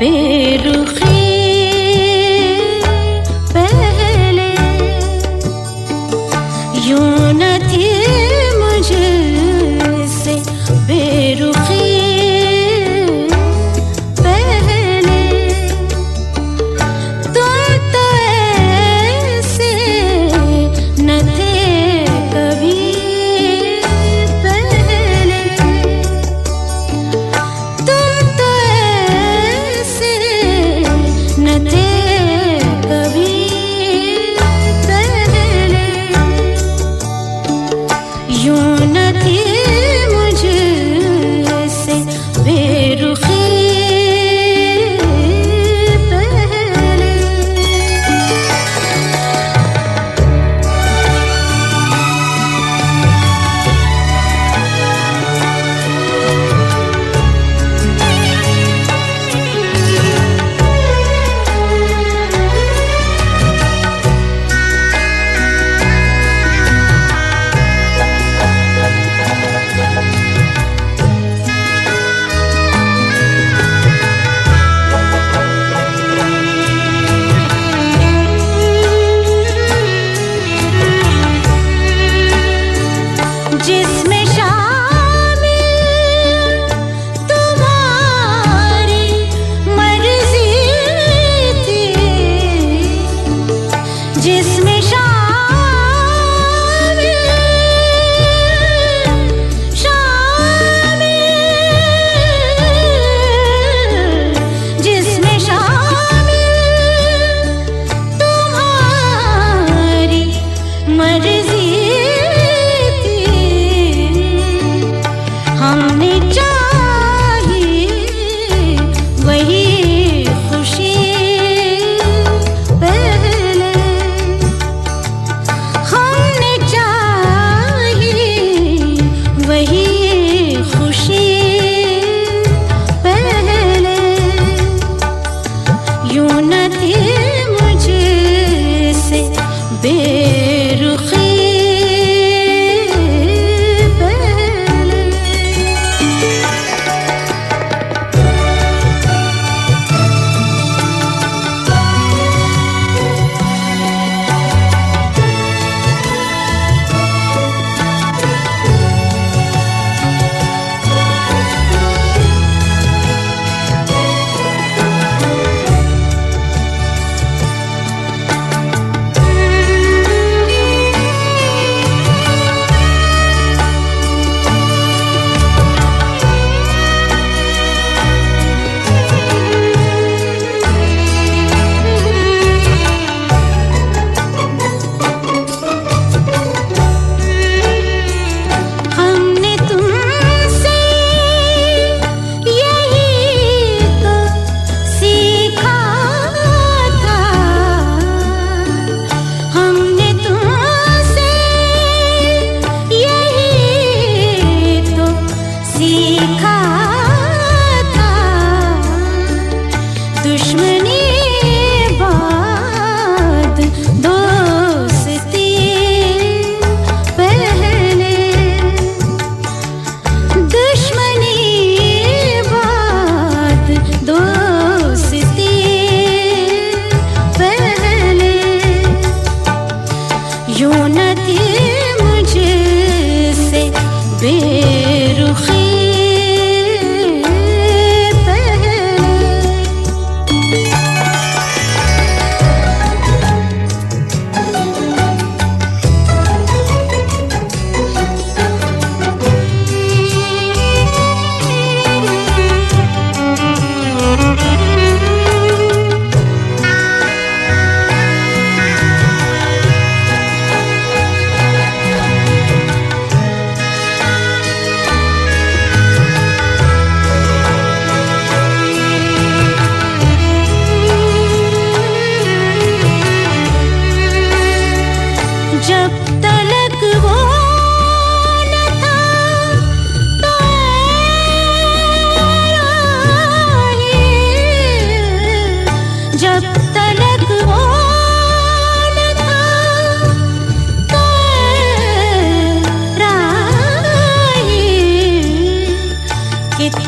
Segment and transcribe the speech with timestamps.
[0.00, 0.08] पे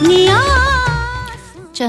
[0.04, 0.51] 你要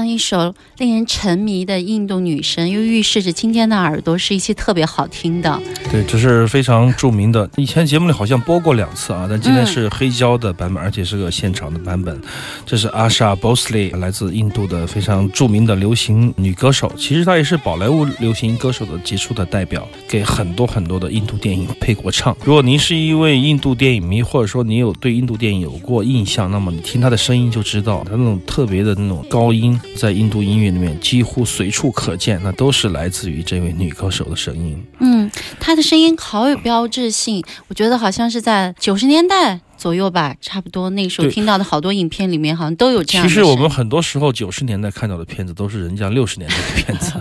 [0.02, 5.60] 一首令人沉迷的印度女声，又预示着今天的耳朵是一期特别好听的。
[5.92, 12.18] 对，这是非常著名的，以前节目里好像播过两次啊，但今天是黑胶的版本，而且是个现场的版本。
[12.64, 22.34] 这是阿莎·波斯利，来自印度的非常著名的流行女歌手，其实她也是宝莱坞流行歌手的杰出的代表，给很多很多的印度电影配过唱。
[22.44, 34.84] 如果您是一位印度电影迷，或者说您有对印度电影有过印象，那么你听她的声音就知道，她那种特别的那种高音，在印度音乐里面几乎随处可见，那都是来自于这位女歌手的声音。
[35.00, 43.32] 嗯，她的声音好有标志性，我觉得好像是在九十年代左右吧，差不多那时候听到的好多影片里面好像都有这样其。
[43.32, 47.12] 实我们很多时候九十年代看到的片子都是人家六十年代的片子。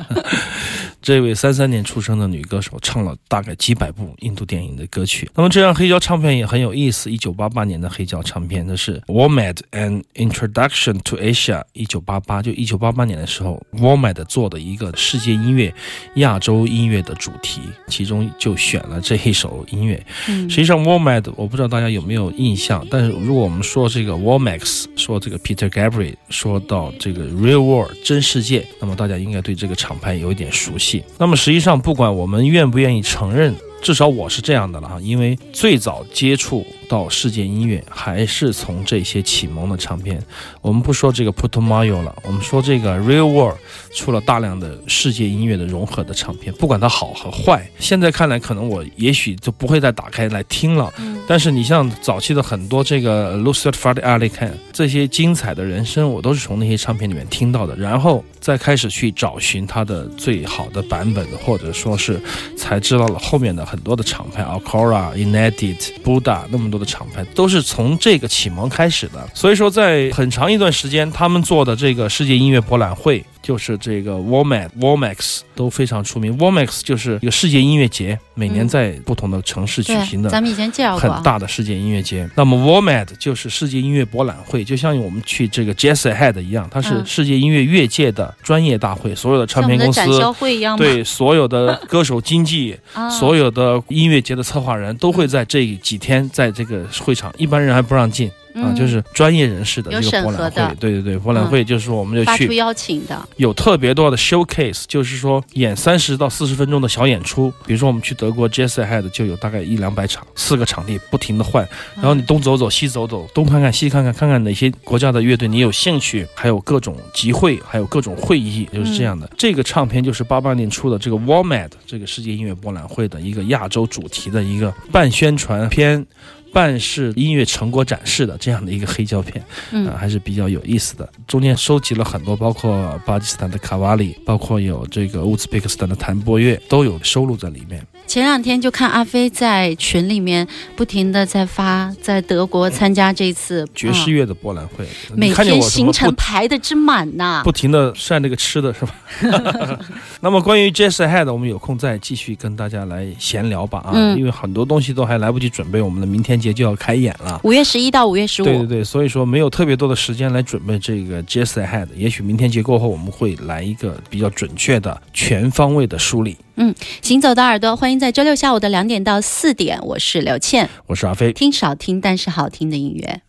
[1.03, 5.29] 这位三三年出生的女歌手唱了大概几百部印度电影的歌曲。
[5.35, 11.61] 那么这张黑胶唱片也很有意思，一九八八年的黑胶唱片，这是 WOMAD an Introduction to Asia。
[11.73, 15.73] 一九八八就一九八八年的时候，WOMAD 做的一个世界音乐、
[16.15, 17.59] 亚洲音乐的主题，
[17.89, 20.01] 其中就选了这一首音乐。
[20.29, 30.92] 嗯实际上，WOMAD 我不知道大家有没有印象，但是如果我们说这个 WOMAX，说这个 Peter Gabriel，说到这个 Real World 真世界，那么大家应该对这个厂牌有一点熟悉。
[31.17, 33.55] 那么实际上，不管我们愿不愿意承认。
[33.81, 40.21] 至少我是这样的了哈，因为最早接触到世界音乐还是从这些启蒙的唱片。
[40.61, 43.57] 我们不说这个 Putumayo 了，我们说这个 Real World
[43.95, 47.67] 出了大量的世界音乐的融合的唱片，不管它好和坏。
[47.79, 50.93] 现在看来，可能我也许就不会再打开来听了。
[51.27, 62.21] 但是你像早期的很多这个 Lucid f a d Ali Khan 这些精彩的人生，我都是从那些唱片里面听到的，然后再开始去找寻它的最好的版本，或者说是
[62.55, 69.27] 才知道了后面的很多的厂牌 Alcora、Inedit、Buddha 那么多的厂牌都是从这个启蒙开始的。
[69.33, 73.23] 所以说，在很长一段时间，他们做的这个世界音乐博览会。
[73.43, 76.35] 就是这个 WOMAD、WOMAX 都非常出名。
[76.39, 82.27] WOMAX 就是一个世界音乐节，每年在不同的城市举行，的咱们以前介绍过啊很大的世界音乐节。
[82.35, 89.99] 那么 WOMAD 就是世界音乐博览会，就像我们去这个 Jazz Ahead 一样，它是嗯世界音乐乐界的专业大会，所有的唱片公司。
[89.99, 90.83] 展销会一样吗？
[90.83, 100.75] 对所有的歌手经纪， 啊，所有的音乐节的策划人都会在这几天在这个会场，一般人还不让进啊，嗯就是专业人士的这个博览会。
[100.79, 107.51] 对对对，博览会就是说我们就去发出邀请的，有特别多的 showcase，就是说演三十到四十分钟的小演出。
[107.65, 119.29] 比如说我们去德国 Jazz Ahead 就有大概一两百场，四个场地不停的换，然后你东走走西走走，东看看西看看，看看哪些国家的乐队你有兴趣，还有各种集会，还有各种会议，就是这样的。
[119.37, 126.05] 这个唱片就是八八年出的这个 WOMAD 这个世界音乐博览会的一个亚洲主题的一个半宣传片。
[126.53, 131.09] 半是音乐成果展示的这样的一个黑胶片，嗯啊，还是比较有意思的。
[131.27, 137.85] 中间收集了很多，包括巴基斯坦的卡瓦里，包括有这个乌兹别克斯坦的弹拨乐，都有收录在里面。
[138.05, 148.93] 前两天就看阿飞在群里面不停的在发，在德国参加这次嗯爵士乐的博览会，每天行程排的之满呐、不停的晒那个吃的是吧？
[150.21, 157.39] 那么关于 Jazz Ahead，我们有空再继续跟大家来闲聊吧啊，嗯因为很多东西都还来不及准备，我们的明天节就要开演了。
[157.43, 166.37] 五月十一到五月十五，对对对，所以说没有特别多的时间来准备这个 Jazz Ahead，也许明天节过后我们会来一个比较准确的、全方位的梳理。
[166.55, 173.21] 嗯行走的耳朵，欢迎在周六下午的两点到四点，我是刘倩，我是阿飞，听少听但是好听的音乐。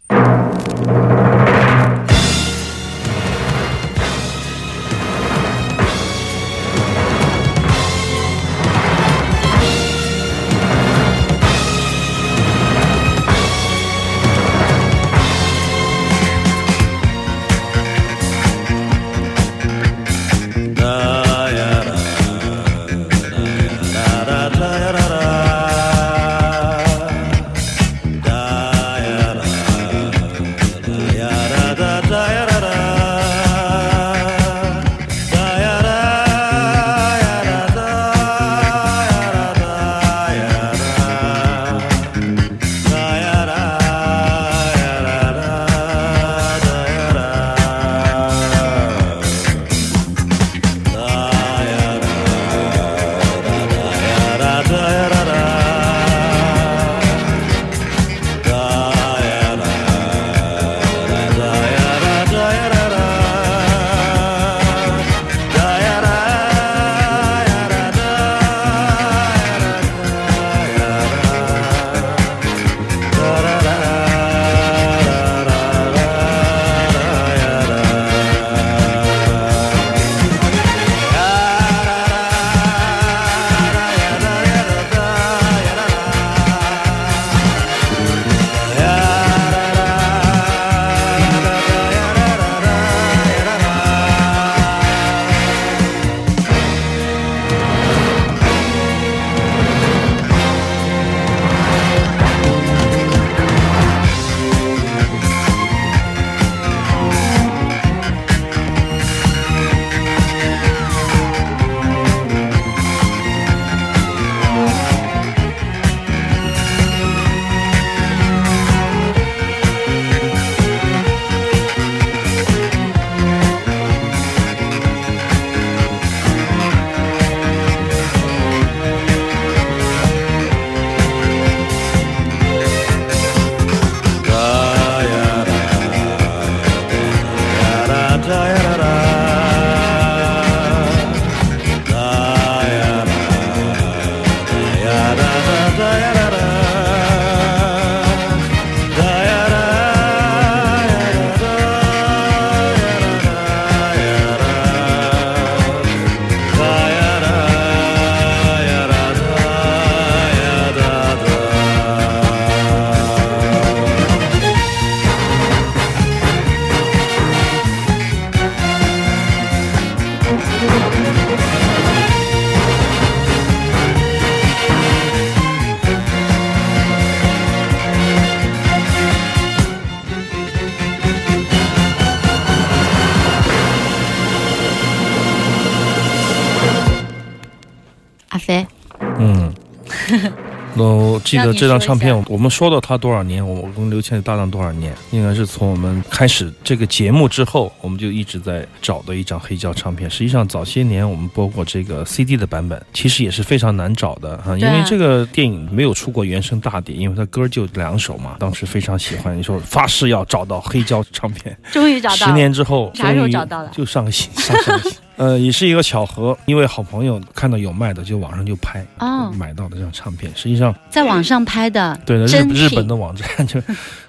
[191.25, 200.09] 记得这张唱片我们说到它多少年，我我跟刘谦搭档多少年，应该是从我们开始这个节目之后，我们就一直在找的一张黑胶唱片。
[200.09, 208.37] 实际上早些年我们播过这个 CD 的版本，其实也是非常难找的啊，因为这个电影没有出过原声大碟，因为它歌就两首嘛。
[208.39, 212.33] 当时非常喜欢，你说发誓要找到黑胶唱片，终于找到十。
[212.33, 214.99] 年之后，啥时候终于找到了就上个星，上上个星。
[215.17, 220.31] 呃，也是一个巧合，因为好朋友看到有卖的，就网上就拍，哦买到的这张唱片。
[220.35, 223.61] 实际上，在网上拍的，对的，日日本的网站 就，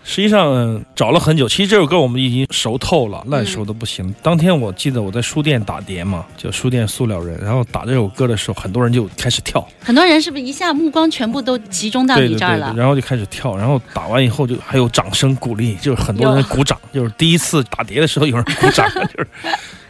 [0.03, 1.47] 实际上、呃找了很久。
[1.47, 4.13] 其实这首歌我们已经熟透了，烂熟的不行。
[4.23, 12.69] 当天我记得我在书店打碟嘛，就书店塑料人，然后打这首歌的时候，很多人就开始跳，很多人是不是一下目光全部都集中到你这儿了？
[12.69, 19.27] 对对，然后就开始跳，然后打完以后就还有掌声鼓励，就是很多人鼓掌，就是第一次打碟的时候有人鼓掌， 就是。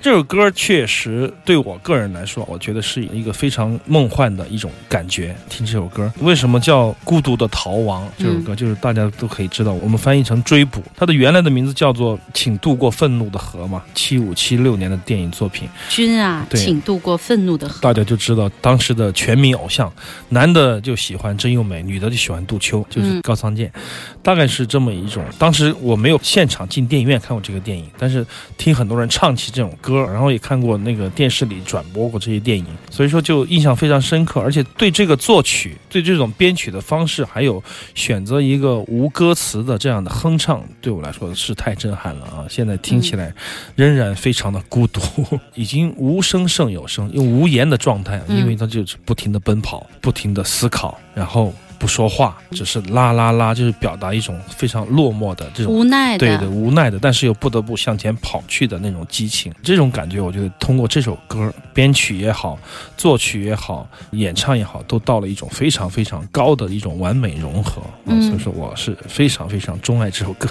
[0.06, 5.36] 这首歌确实对我个人来说，我觉得是一个非常梦幻的一种感觉。
[5.50, 8.08] 听这首歌，为什么叫《孤独的逃亡》？
[8.16, 15.68] 这首歌就是大家都可以知道，我们翻译成追捕，它的原来的名字叫做《请渡过愤怒的河》嘛，七五七六年的电影作品。
[15.90, 17.80] 君啊，请渡过愤怒的河。
[17.82, 19.92] 大家就知道当时的全民偶像，
[20.30, 23.74] 男的就喜欢真由美，女的就喜欢杜秋，就是嗯高仓健，
[24.22, 25.26] 大概是这么一种。
[25.40, 28.24] 当时我没有现场进电影院看过这个电影，但是
[28.56, 42.46] 听很多人唱起这种歌，然后也看过那个电视里转播过这些电影，所以说就印象非常深刻，而且对这个作曲，对这种编曲的方式，还有选择一个无歌词的这样的哼唱，对我来说是太震撼了啊！
[42.50, 43.34] 现在听起来
[43.76, 45.02] 仍然非常的孤独，
[45.56, 62.58] 已经无声胜有声，用无言的状态，嗯因为他就是不停的奔跑，不停的思考，然后不说话，只是啦啦啦，就是表达一种非常落寞的这种无奈的，对对，无奈的，但是又不得不向前跑去的那种激情，这种感觉，我觉得通过这首歌编曲也好，
[62.98, 67.82] 作曲也好，演唱也好，都到了一种非常非常高的一种完美融合。
[68.06, 70.50] 嗯所以说我是非常非常钟爱这首歌。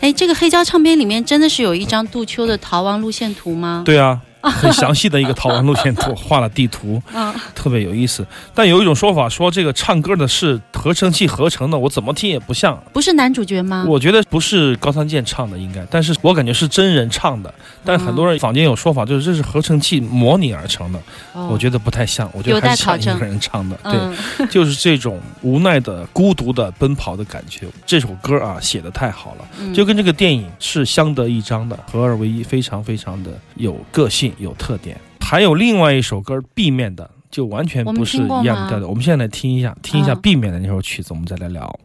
[0.00, 3.82] 哎，这个黑胶唱片里面真的是有一张杜秋的逃亡路线图吗？
[3.84, 4.20] 对啊。
[4.50, 8.26] 很详细的一个逃亡路线图， 画了地图，嗯，特别有意思。
[8.54, 12.80] 但有一种说法说，这个唱歌的是合成器合成的，我怎么听也不像。
[12.92, 13.84] 不是男主角吗？
[13.88, 17.52] 我觉得不是高仓健唱的，应该，但是我感觉是真人唱的。
[17.84, 20.98] 但很多人坊间有说法，就是这是合成器模拟而成的，
[21.32, 23.76] 哦我觉得不太像，我觉有得还像一个人唱的。
[23.84, 27.66] 对，嗯，就是这种无奈的、孤独的奔跑的感觉。
[27.86, 34.96] 这首歌啊，写的太好了，嗯就跟这个电影是相得益彰的，合二为一，非常非常的有个性、有特点。
[35.20, 38.86] 还有另外一首歌 B 面的，就完全不是一样的调的。
[38.88, 41.80] 我们现在来听一下，听一下嗯 B 面的那首曲子，我们再来聊。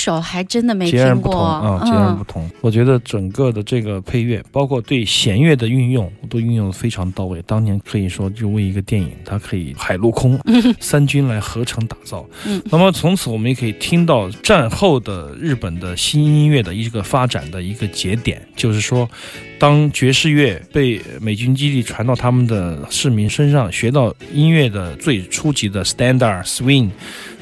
[0.00, 2.50] 首还真的没截然不听过同啊，截然不同。
[2.60, 7.42] 我觉得整个的这个配乐，包括对弦乐的运用，都运用的非常到位。
[7.46, 10.40] 当年可以说，就为一个电影，它可以海陆空
[10.80, 12.24] 三军来合成打造。
[12.46, 19.08] 嗯 那么从此我们也可以听到战后的日本的新音乐的一个发展的一个节点，就是说，
[19.58, 26.88] 当爵士乐被美军基地传到他们的市民身上，学到音乐的最初级的 standard swing，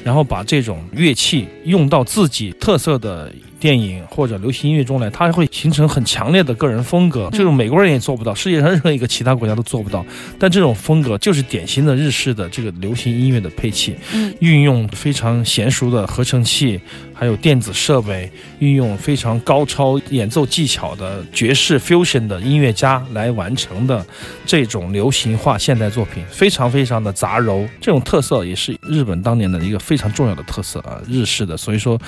[0.09, 7.29] 然后把这种乐器用到自己特色的电影或者流行音乐中来，它会形成很强烈的个人风格。
[7.31, 10.05] 这种美国人也做不到，世界上任何一个其他国家都做不到。
[10.39, 16.79] 但这种风格就是典型的日式的这个流行音乐的配器，嗯运用非常娴熟的合成器，
[17.13, 24.05] 还有电子设备，运用非常高超演奏技巧的爵士 fusion 的音乐家来完成的
[24.45, 27.67] 这种流行化现代作品，非常非常的杂糅。
[27.81, 31.57] 这种特色也是日本当年的一个非常重要的特色啊，日式的。
[31.57, 31.99] 所以说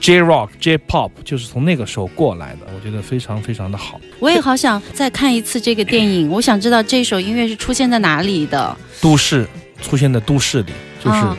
[0.00, 4.00] ，J Rock、J Pop 就是从那个时候过来的，我觉得非常非常的好。
[4.18, 9.46] 我也好想再看一次这个电影，我想知道这首音乐是出现在哪里的都市
[9.82, 10.72] 出现在都市里，
[11.04, 11.16] 就是。
[11.18, 11.36] 啊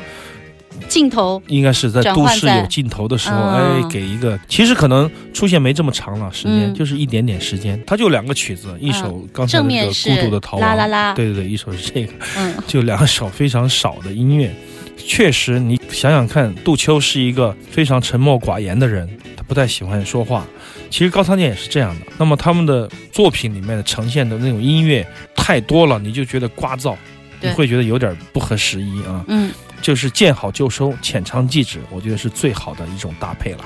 [0.87, 1.39] 镜头。
[1.45, 7.79] 应该是在都市有镜头的时候，嗯哎，给一个，其实可能出现没这么长了，时间、嗯就是一点点时间。
[7.85, 14.51] 它就两个曲子，一首刚才正那个《孤独的逃亡》，啦啦啦对对对，一首是这个， 嗯就两首非常少的音乐。
[14.97, 20.45] 确实，你想想看，杜秋是一个非常沉默寡言的人，他不太喜欢说话。
[20.91, 22.05] 其实高仓健也是这样的。
[22.19, 26.95] 那么他们的作品里面的呈现的那种音乐太多了，你就觉得聒噪，
[27.41, 29.25] 你会觉得有点不合时宜啊。
[29.27, 33.65] 嗯，就是见好就收，浅尝即止，我觉得是最好的一种搭配了。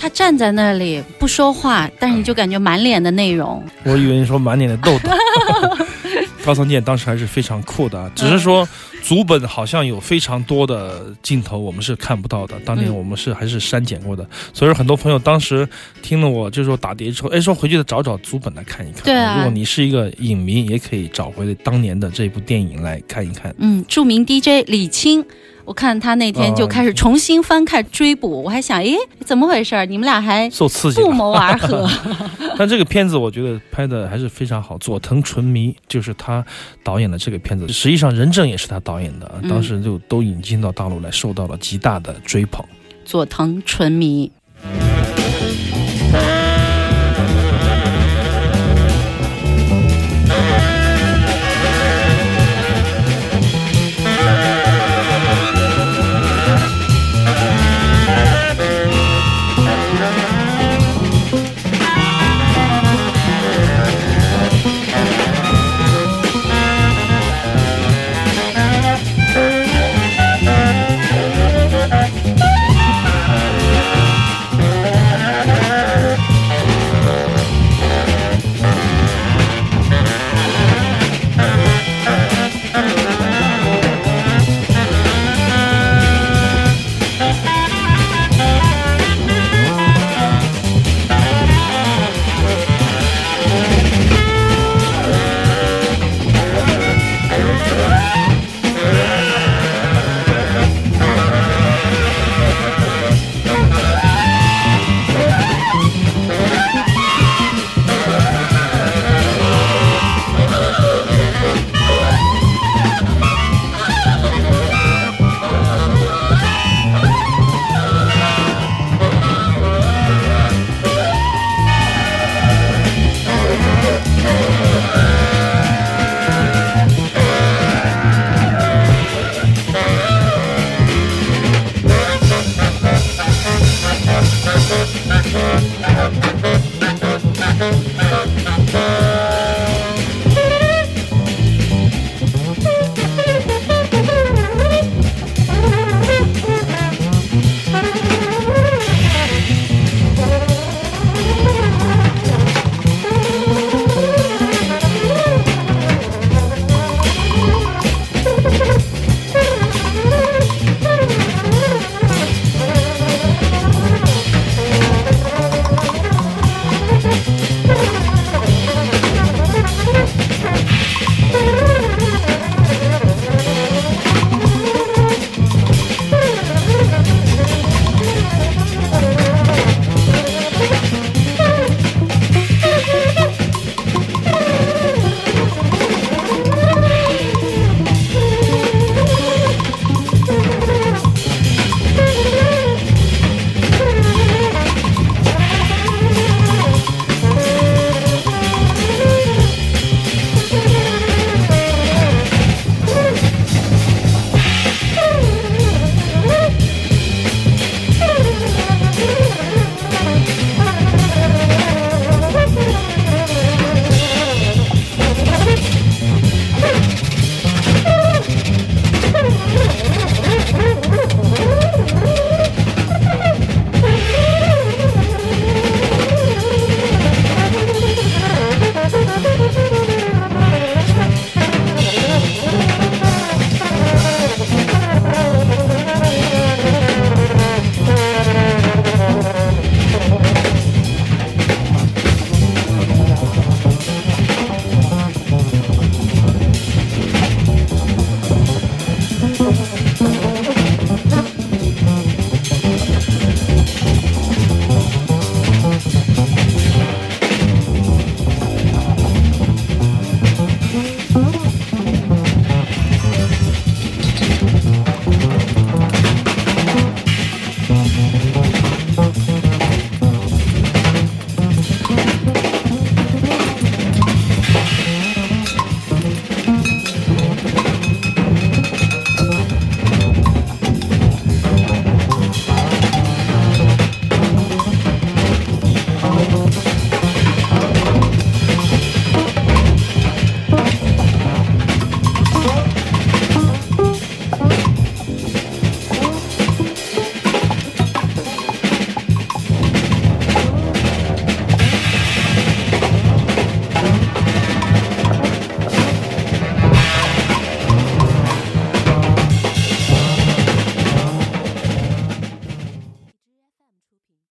[0.00, 3.62] 他站在那里不说话，但是你就感觉满脸的内容。
[3.84, 5.10] 我以为你说满脸的痘痘。
[6.48, 8.66] 高仓健当时还是非常酷的，只是说
[9.02, 15.68] 足本好像有非常多的镜头我们是看不到的，当年嗯我们是还是删减过的，所以说很多朋友当时
[16.00, 19.02] 听了我就说打碟之后，哎说回去找找足本来看一看。
[19.04, 23.54] 对啊如果你是一个影迷，也可以找回当年的这部电影来看一看。
[23.58, 25.22] 嗯，著名 DJ 李青，
[25.68, 29.84] 我看他那天就开始重新翻看追捕，我还想，诶，怎么回事儿？
[29.84, 31.86] 你们俩还受刺激，不谋而合？
[32.56, 34.78] 但这个片子我觉得拍的还是非常好。
[34.78, 36.42] 佐藤纯迷就是他
[36.82, 42.64] 导演的这个片子，实际上任正也是他导演的，嗯当时就都引进到大陆来，受到了极大的追捧。
[43.04, 44.32] 佐藤纯迷。